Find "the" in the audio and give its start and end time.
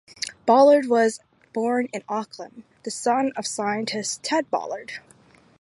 2.81-2.89